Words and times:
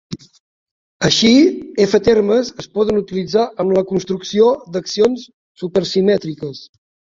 Així, 1.09 1.29
F-termes 1.85 2.49
es 2.63 2.71
poden 2.79 3.03
utilitzar 3.03 3.45
en 3.65 3.75
la 3.79 3.85
construcció 3.93 4.49
d'accions 4.79 5.29
supersymmètriques. 5.65 6.67